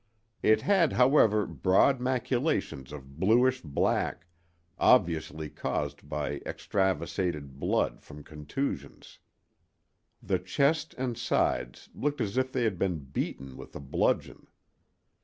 It 0.41 0.61
had, 0.63 0.93
however, 0.93 1.45
broad 1.45 1.99
maculations 1.99 2.91
of 2.91 3.19
bluish 3.19 3.61
black, 3.61 4.25
obviously 4.79 5.47
caused 5.47 6.09
by 6.09 6.41
extravasated 6.43 7.59
blood 7.59 8.01
from 8.01 8.23
contusions. 8.23 9.19
The 10.23 10.39
chest 10.39 10.95
and 10.97 11.15
sides 11.19 11.89
looked 11.93 12.19
as 12.19 12.35
if 12.35 12.51
they 12.51 12.63
had 12.63 12.79
been 12.79 12.97
beaten 12.97 13.55
with 13.57 13.75
a 13.75 13.79
bludgeon. 13.79 14.47